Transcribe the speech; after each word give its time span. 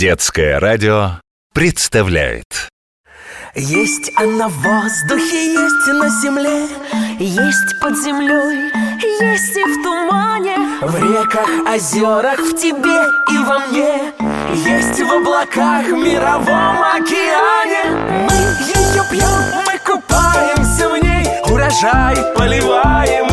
Детское 0.00 0.58
радио 0.58 1.20
представляет. 1.52 2.70
Есть 3.54 4.10
она 4.16 4.48
в 4.48 4.54
воздухе, 4.54 5.52
есть 5.52 5.86
на 5.88 6.08
земле 6.22 6.68
Есть 7.18 7.78
под 7.82 7.98
землей, 7.98 8.72
есть 9.20 9.56
и 9.58 9.62
в 9.62 9.82
тумане 9.82 10.56
В 10.80 10.96
реках, 10.96 11.50
озерах, 11.68 12.40
в 12.40 12.56
тебе 12.56 12.98
и 13.30 13.38
во 13.44 13.58
мне 13.66 14.14
Есть 14.54 15.02
в 15.02 15.12
облаках, 15.12 15.84
в 15.84 15.92
мировом 15.92 16.82
океане. 16.82 17.90
Мы 18.24 18.36
ее 18.72 19.04
пьем, 19.10 19.64
мы 19.66 19.78
купаемся 19.84 20.88
в 20.88 20.96
ней 20.96 21.26
Урожай 21.44 22.16
поливаем 22.34 23.29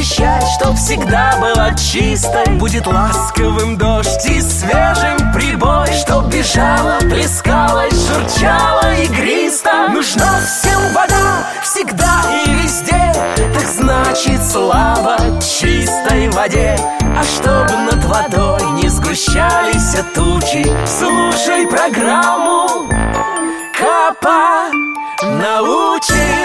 защищать, 0.00 0.44
чтоб 0.58 0.74
всегда 0.76 1.36
была 1.40 1.74
чистой 1.74 2.46
Будет 2.58 2.86
ласковым 2.86 3.76
дождь 3.76 4.24
и 4.26 4.40
свежим 4.40 5.32
прибой 5.32 5.88
Чтоб 5.92 6.24
бежала, 6.26 6.98
плескалась, 7.00 7.94
журчала 8.08 8.94
игристо 8.94 9.88
Нужна 9.90 10.40
всем 10.40 10.80
вода, 10.94 11.44
всегда 11.62 12.22
и 12.46 12.50
везде 12.50 13.12
Так 13.36 13.66
значит 13.66 14.42
слава 14.42 15.18
чистой 15.40 16.30
воде. 16.30 16.76
А 17.16 17.22
чтоб 17.22 17.70
над 17.92 18.04
водой 18.04 18.70
не 18.82 18.88
сгущались 18.88 19.96
тучи 20.14 20.66
Слушай 20.86 21.66
программу 21.66 22.88
Капа 23.78 24.70
научит 25.22 26.39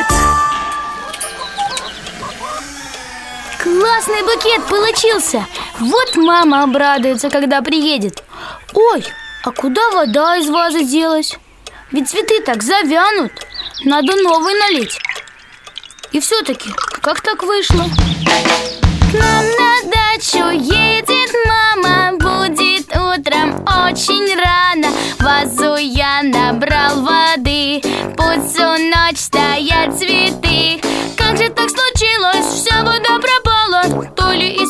Классный 3.95 4.23
букет 4.23 4.61
получился. 4.65 5.45
Вот 5.79 6.17
мама 6.17 6.63
обрадуется, 6.63 7.29
когда 7.29 7.61
приедет. 7.61 8.25
Ой, 8.73 9.05
а 9.41 9.51
куда 9.51 9.89
вода 9.91 10.35
из 10.35 10.49
вазы 10.49 10.83
делась? 10.83 11.37
Ведь 11.93 12.09
цветы 12.09 12.41
так 12.41 12.61
завянут. 12.61 13.31
Надо 13.85 14.17
новый 14.17 14.53
налить. 14.59 14.99
И 16.11 16.19
все-таки, 16.19 16.71
как 17.01 17.21
так 17.21 17.43
вышло? 17.43 17.85
К 17.85 19.13
нам 19.13 19.45
на 19.59 19.89
дачу 19.89 20.49
едет 20.49 21.31
мама 21.47 22.17
Будет 22.17 22.89
утром 22.89 23.63
очень 23.63 24.35
рано. 24.37 24.89
Вазу 25.19 25.77
я 25.77 26.21
набрал 26.21 27.01
воды 27.01 27.81
Пусть 28.17 28.55
всю 28.55 28.67
ночь 28.89 29.19
стоят 29.19 29.97
цветы 29.97 30.81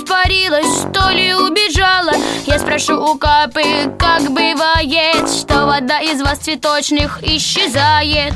испарилась, 0.05 0.85
то 0.93 1.09
ли 1.09 1.33
убежала 1.33 2.11
Я 2.45 2.59
спрошу 2.59 3.11
у 3.11 3.17
Капы, 3.17 3.63
как 3.97 4.29
бывает 4.29 5.29
Что 5.29 5.65
вода 5.65 5.99
из 5.99 6.21
вас 6.21 6.39
цветочных 6.39 7.23
исчезает. 7.23 8.33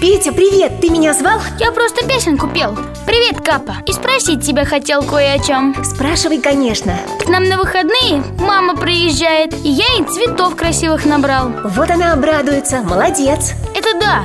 Петя, 0.00 0.32
привет! 0.32 0.80
Ты 0.80 0.90
меня 0.90 1.14
звал? 1.14 1.40
Я 1.58 1.72
просто 1.72 2.06
песенку 2.06 2.46
пел. 2.48 2.76
Привет, 3.06 3.40
Капа. 3.40 3.76
И 3.86 3.92
спросить 3.92 4.44
тебя 4.44 4.64
хотел 4.64 5.02
кое 5.02 5.34
о 5.34 5.38
чем. 5.38 5.74
Спрашивай, 5.82 6.40
конечно. 6.40 6.94
К 7.24 7.28
нам 7.28 7.44
на 7.44 7.56
выходные 7.56 8.22
мама 8.38 8.76
приезжает 8.76 9.54
И 9.64 9.70
я 9.70 9.86
ей 9.94 10.04
цветов 10.04 10.56
красивых 10.56 11.06
набрал. 11.06 11.50
Вот 11.64 11.90
она 11.90 12.12
обрадуется, 12.12 12.82
молодец. 12.82 13.52
Это 13.74 13.98
да, 13.98 14.24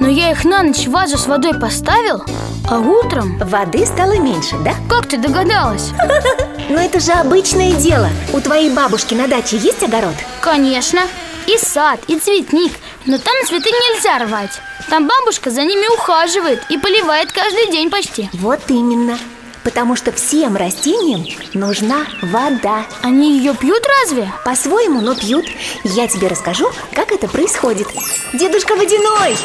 но 0.00 0.08
я 0.08 0.32
их 0.32 0.44
на 0.44 0.62
ночь 0.62 0.86
в 0.86 0.90
вазу 0.90 1.18
с 1.18 1.26
водой 1.26 1.54
поставил 1.54 2.24
А 2.68 2.78
утром... 2.80 3.38
Воды 3.38 3.86
стало 3.86 4.18
меньше, 4.18 4.56
да? 4.64 4.74
Как 4.88 5.06
ты 5.06 5.18
догадалась? 5.18 5.90
Но 6.70 6.80
это 6.80 6.98
же 7.00 7.12
обычное 7.12 7.72
дело 7.72 8.08
У 8.32 8.40
твоей 8.40 8.70
бабушки 8.70 9.14
на 9.14 9.28
даче 9.28 9.56
есть 9.58 9.82
огород? 9.82 10.14
Конечно 10.40 11.00
И 11.46 11.56
сад, 11.58 12.00
и 12.08 12.18
цветник 12.18 12.72
Но 13.06 13.18
там 13.18 13.34
цветы 13.46 13.70
нельзя 13.70 14.18
рвать 14.18 14.60
Там 14.88 15.06
бабушка 15.06 15.50
за 15.50 15.62
ними 15.62 15.86
ухаживает 15.94 16.62
И 16.70 16.78
поливает 16.78 17.30
каждый 17.30 17.70
день 17.70 17.90
почти 17.90 18.30
Вот 18.32 18.60
именно 18.68 19.18
Потому 19.64 19.96
что 19.96 20.12
всем 20.12 20.56
растениям 20.56 21.26
нужна 21.54 22.06
вода 22.22 22.86
Они 23.02 23.38
ее 23.38 23.54
пьют 23.54 23.82
разве? 24.02 24.32
По-своему, 24.44 25.00
но 25.00 25.14
пьют 25.14 25.46
Я 25.84 26.08
тебе 26.08 26.28
расскажу, 26.28 26.70
как 26.94 27.12
это 27.12 27.28
происходит 27.28 27.88
Дедушка 28.32 28.74
Водяной! 28.74 29.36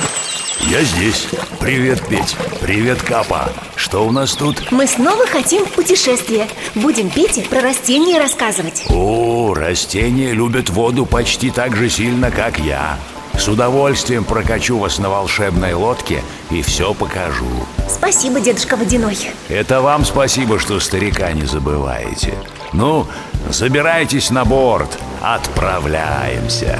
Я 0.61 0.81
здесь. 0.83 1.27
Привет, 1.59 2.01
Петь. 2.07 2.35
Привет, 2.61 3.01
Капа. 3.01 3.51
Что 3.75 4.07
у 4.07 4.11
нас 4.11 4.35
тут? 4.35 4.71
Мы 4.71 4.87
снова 4.87 5.27
хотим 5.27 5.65
в 5.65 5.71
путешествие 5.71 6.47
Будем 6.75 7.09
Пете 7.09 7.43
про 7.43 7.61
растения 7.61 8.17
рассказывать 8.19 8.83
О, 8.89 9.53
растения 9.53 10.31
любят 10.31 10.69
воду 10.69 11.05
почти 11.05 11.51
так 11.51 11.75
же 11.75 11.89
сильно, 11.89 12.31
как 12.31 12.57
я. 12.59 12.97
С 13.37 13.47
удовольствием 13.49 14.23
прокачу 14.23 14.77
вас 14.77 14.97
на 14.97 15.09
волшебной 15.09 15.73
лодке 15.73 16.23
и 16.49 16.61
все 16.61 16.93
покажу. 16.93 17.67
Спасибо, 17.87 18.39
дедушка 18.39 18.75
Водяной 18.75 19.17
Это 19.49 19.81
вам 19.81 20.05
спасибо, 20.05 20.59
что 20.59 20.79
старика 20.79 21.31
не 21.31 21.45
забываете. 21.45 22.33
Ну, 22.73 23.07
забирайтесь 23.49 24.29
на 24.31 24.43
борт. 24.43 24.97
Отправляемся. 25.21 26.79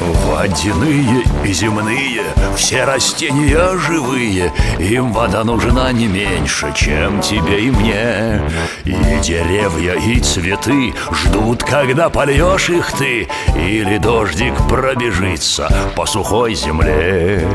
Водяные 0.00 1.22
и 1.44 1.52
земные, 1.52 2.22
все 2.56 2.84
растения 2.84 3.76
живые 3.76 4.50
Им 4.78 5.12
вода 5.12 5.44
нужна 5.44 5.92
не 5.92 6.06
меньше, 6.06 6.72
чем 6.74 7.20
тебе 7.20 7.66
и 7.66 7.70
мне 7.70 8.40
И 8.84 8.94
деревья, 9.22 9.94
и 9.94 10.18
цветы 10.20 10.94
ждут, 11.12 11.62
когда 11.62 12.08
польешь 12.08 12.70
их 12.70 12.90
ты 12.92 13.28
Или 13.54 13.98
дождик 13.98 14.54
пробежится 14.68 15.70
по 15.94 16.06
сухой 16.06 16.54
земле 16.54 17.46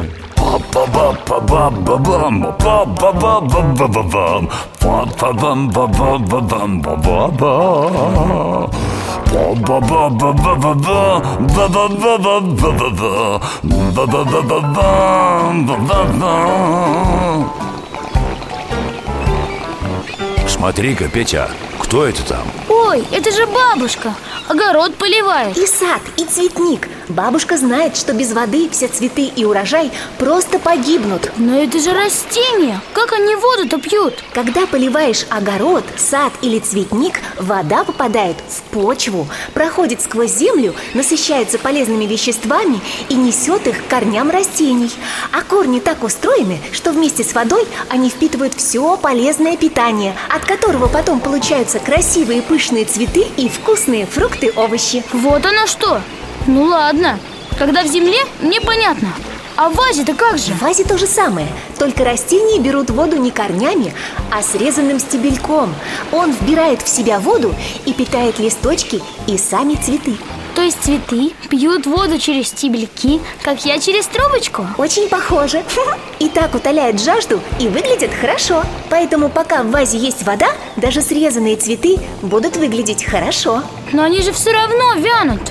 Смотри-ка, 20.47 21.09
Петя, 21.09 21.49
кто 21.79 22.05
это 22.05 22.23
там? 22.23 22.43
Ой, 22.77 23.07
это 23.13 23.31
же 23.31 23.47
бабушка. 23.47 24.13
Огород 24.49 24.95
поливает 24.95 25.57
И 25.57 25.65
сад, 25.65 26.01
и 26.17 26.25
цветник. 26.25 26.89
Бабушка 27.07 27.57
знает, 27.57 27.95
что 27.95 28.13
без 28.13 28.33
воды 28.33 28.67
все 28.69 28.87
цветы 28.87 29.31
и 29.33 29.45
урожай 29.45 29.91
просто 30.17 30.59
погибнут. 30.59 31.31
Но 31.37 31.57
это 31.57 31.79
же 31.79 31.93
растения. 31.93 32.81
Как 32.93 33.13
они 33.13 33.35
воду-то 33.35 33.77
пьют? 33.79 34.15
Когда 34.33 34.65
поливаешь 34.65 35.25
огород, 35.29 35.85
сад 35.97 36.33
или 36.41 36.59
цветник, 36.59 37.21
вода 37.39 37.83
попадает 37.85 38.35
в 38.49 38.61
почву, 38.73 39.27
проходит 39.53 40.01
сквозь 40.01 40.31
землю, 40.31 40.73
насыщается 40.93 41.59
полезными 41.59 42.05
веществами 42.05 42.81
и 43.07 43.13
несет 43.13 43.67
их 43.67 43.85
к 43.85 43.87
корням 43.87 44.31
растений. 44.31 44.91
А 45.31 45.43
корни 45.43 45.79
так 45.79 46.03
устроены, 46.03 46.59
что 46.73 46.91
вместе 46.91 47.23
с 47.23 47.33
водой 47.33 47.65
они 47.89 48.09
впитывают 48.09 48.53
все 48.55 48.97
полезное 48.97 49.55
питание, 49.55 50.15
от 50.29 50.43
которого 50.43 50.87
потом 50.87 51.19
получаются 51.19 51.79
красивые 51.79 52.41
пышные 52.41 52.64
цветы 52.65 53.25
и 53.37 53.47
вкусные 53.47 54.05
фрукты, 54.05 54.51
овощи. 54.55 55.03
Вот 55.13 55.45
оно 55.45 55.67
что 55.67 56.01
Ну 56.47 56.63
ладно 56.63 57.19
Когда 57.59 57.83
в 57.83 57.87
земле, 57.87 58.17
мне 58.41 58.59
понятно 58.59 59.09
А 59.55 59.69
в 59.69 59.75
вазе-то 59.75 60.15
как 60.15 60.39
же? 60.39 60.51
В 60.53 60.61
вазе 60.61 60.83
то 60.83 60.97
же 60.97 61.05
самое, 61.05 61.47
только 61.77 62.03
растения 62.03 62.59
берут 62.59 62.89
воду 62.89 63.17
не 63.17 63.29
корнями, 63.29 63.93
а 64.31 64.41
срезанным 64.41 64.99
стебельком. 64.99 65.73
Он 66.11 66.31
вбирает 66.31 66.81
в 66.81 66.89
себя 66.89 67.19
воду 67.19 67.53
и 67.85 67.93
питает 67.93 68.39
листочки 68.39 69.01
и 69.27 69.37
сами 69.37 69.75
цветы. 69.75 70.17
То 70.55 70.61
есть 70.61 70.81
цветы 70.81 71.33
пьют 71.49 71.85
воду 71.85 72.17
через 72.17 72.47
стебельки, 72.47 73.19
как 73.43 73.65
я 73.65 73.77
через 73.77 74.07
трубочку? 74.07 74.65
Очень 74.77 75.09
похоже. 75.09 75.63
И 76.19 76.29
так 76.29 76.55
утоляет 76.55 77.01
жажду 77.01 77.41
и 77.59 77.67
выглядит 77.67 78.11
хорошо. 78.13 78.63
Поэтому 78.89 79.27
пока 79.27 79.63
в 79.63 79.71
вазе 79.71 79.97
есть 79.97 80.23
вода, 80.23 80.47
даже 80.77 81.01
срезанные 81.01 81.57
цветы 81.57 81.97
будут 82.21 82.55
выглядеть 82.55 83.03
хорошо. 83.03 83.63
Но 83.91 84.03
они 84.03 84.21
же 84.21 84.31
все 84.31 84.53
равно 84.53 84.93
вянут 84.95 85.41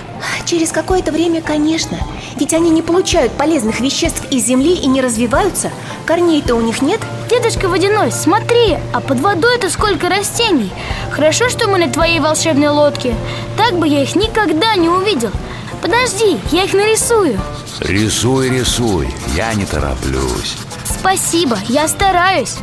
Через 0.46 0.72
какое-то 0.72 1.12
время, 1.12 1.42
конечно. 1.42 1.98
Ведь 2.36 2.52
они 2.52 2.70
не 2.70 2.82
получают 2.82 3.32
полезных 3.32 3.80
веществ 3.80 4.24
из 4.30 4.44
земли 4.44 4.74
и 4.74 4.86
не 4.86 5.00
развиваются. 5.00 5.70
Корней-то 6.06 6.54
у 6.54 6.60
них 6.60 6.82
нет. 6.82 7.00
Дедушка 7.30 7.68
Водяной, 7.68 8.10
смотри, 8.12 8.76
а 8.92 9.00
под 9.00 9.20
водой-то 9.20 9.70
сколько 9.70 10.08
растений. 10.08 10.70
Хорошо, 11.10 11.48
что 11.48 11.68
мы 11.68 11.78
на 11.78 11.88
твоей 11.88 12.20
волшебной 12.20 12.68
лодке. 12.68 13.14
Так 13.56 13.78
бы 13.78 13.86
я 13.86 14.02
их 14.02 14.16
никогда 14.16 14.74
не 14.76 14.88
увидел. 14.88 15.30
Подожди, 15.80 16.38
я 16.50 16.64
их 16.64 16.72
нарисую. 16.72 17.38
Рисуй, 17.80 18.48
рисуй, 18.48 19.08
я 19.36 19.54
не 19.54 19.64
тороплюсь. 19.64 20.56
Спасибо, 20.84 21.58
я 21.68 21.86
стараюсь 21.88 22.56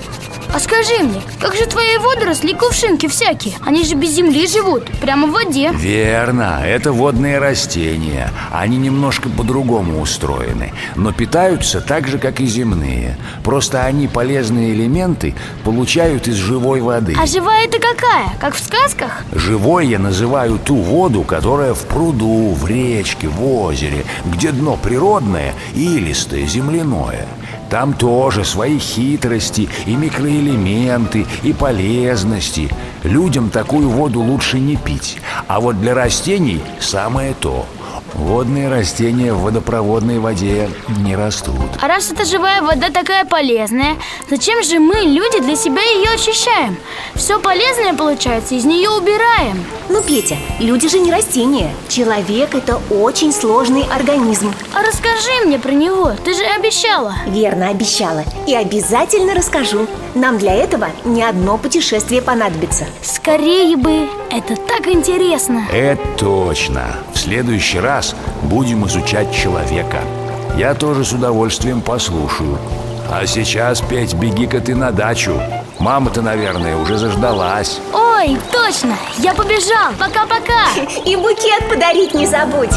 а 0.53 0.59
скажи 0.59 1.01
мне, 1.01 1.21
как 1.39 1.55
же 1.55 1.65
твои 1.65 1.97
водоросли 1.97 2.53
кувшинки 2.53 3.07
всякие? 3.07 3.55
Они 3.65 3.85
же 3.85 3.95
без 3.95 4.11
земли 4.11 4.47
живут, 4.47 4.85
прямо 4.99 5.27
в 5.27 5.31
воде 5.31 5.71
Верно, 5.73 6.61
это 6.65 6.91
водные 6.91 7.39
растения 7.39 8.29
Они 8.51 8.77
немножко 8.77 9.29
по-другому 9.29 10.01
устроены 10.01 10.73
Но 10.95 11.13
питаются 11.13 11.79
так 11.79 12.07
же, 12.07 12.17
как 12.17 12.41
и 12.41 12.45
земные 12.45 13.17
Просто 13.43 13.83
они 13.85 14.07
полезные 14.07 14.73
элементы 14.73 15.35
получают 15.63 16.27
из 16.27 16.35
живой 16.35 16.81
воды 16.81 17.15
А 17.17 17.25
живая 17.25 17.65
это 17.65 17.79
какая? 17.79 18.33
Как 18.39 18.55
в 18.55 18.59
сказках? 18.59 19.23
Живой 19.31 19.87
я 19.87 19.99
называю 19.99 20.59
ту 20.59 20.75
воду, 20.75 21.23
которая 21.23 21.73
в 21.73 21.85
пруду, 21.85 22.53
в 22.53 22.67
речке, 22.67 23.27
в 23.27 23.45
озере 23.45 24.03
Где 24.25 24.51
дно 24.51 24.77
природное, 24.81 25.53
илистое, 25.75 26.45
земляное 26.45 27.27
там 27.69 27.93
тоже 27.93 28.43
свои 28.43 28.77
хитрости 28.77 29.69
и 29.85 29.95
микроэлементы, 29.95 31.25
и 31.43 31.53
полезности. 31.53 32.69
Людям 33.03 33.49
такую 33.49 33.89
воду 33.89 34.21
лучше 34.21 34.59
не 34.59 34.75
пить. 34.75 35.19
А 35.47 35.59
вот 35.59 35.79
для 35.79 35.93
растений 35.93 36.61
самое 36.79 37.33
то– 37.33 37.65
Водные 38.13 38.69
растения 38.69 39.33
в 39.33 39.41
водопроводной 39.41 40.19
воде 40.19 40.69
не 40.99 41.15
растут. 41.15 41.55
А 41.81 41.87
раз 41.87 42.11
эта 42.11 42.25
живая 42.25 42.61
вода 42.61 42.89
такая 42.89 43.25
полезная 43.25 43.95
Зачем 44.29 44.63
же 44.63 44.79
мы, 44.79 44.95
люди, 45.01 45.41
для 45.41 45.55
себя 45.55 45.81
ее 45.81 46.09
очищаем? 46.13 46.77
Все 47.15 47.39
полезное, 47.39 47.93
получается, 47.93 48.55
из 48.55 48.63
нее 48.63 48.89
убираем. 48.89 49.63
Ну, 49.89 50.01
Петя, 50.01 50.37
люди 50.59 50.87
же 50.87 50.99
не 50.99 51.11
растения. 51.11 51.69
Человек– 51.89 52.53
это 52.55 52.79
очень 52.89 53.33
сложный 53.33 53.83
организм. 53.93 54.53
А 54.73 54.81
расскажи 54.81 55.45
мне 55.45 55.59
про 55.59 55.71
него, 55.71 56.13
ты 56.23 56.33
же 56.33 56.43
обещала. 56.43 57.13
Верно, 57.27 57.67
обещала. 57.67 58.23
И 58.47 58.55
обязательно 58.55 59.33
расскажу. 59.33 59.87
Нам 60.15 60.37
для 60.37 60.53
этого 60.53 60.87
не 61.03 61.23
одно 61.23 61.57
путешествие 61.57 62.21
понадобится. 62.21 62.85
Скорее 63.01 63.75
бы, 63.75 64.07
это 64.29 64.55
так 64.81 64.93
интересно 64.93 65.67
Это 65.71 66.01
точно 66.17 66.95
В 67.13 67.17
следующий 67.19 67.79
раз 67.79 67.91
раз 67.91 68.15
будем 68.43 68.85
изучать 68.87 69.35
человека. 69.35 69.99
Я 70.57 70.73
тоже 70.73 71.03
с 71.03 71.11
удовольствием 71.11 71.81
послушаю. 71.81 72.57
А 73.09 73.25
сейчас, 73.25 73.81
Петь, 73.81 74.13
беги-ка 74.13 74.61
ты 74.61 74.75
на 74.75 74.91
дачу. 74.91 75.39
Мама-то, 75.79 76.21
наверное, 76.21 76.77
уже 76.77 76.97
заждалась. 76.97 77.81
Ой, 77.93 78.37
точно! 78.51 78.95
Я 79.17 79.33
побежал! 79.33 79.91
Пока-пока! 79.99 80.67
И 81.05 81.15
букет 81.17 81.67
подарить 81.69 82.13
не 82.13 82.25
забудь! 82.27 82.71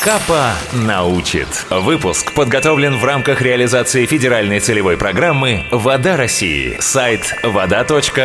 Капа 0.00 0.54
научит. 0.72 1.66
Выпуск 1.68 2.32
подготовлен 2.34 2.96
в 2.96 3.04
рамках 3.04 3.42
реализации 3.42 4.06
федеральной 4.06 4.60
целевой 4.60 4.96
программы 4.96 5.66
«Вода 5.70 6.16
России». 6.16 6.78
Сайт 6.80 7.34
вода.орг.ру 7.42 8.18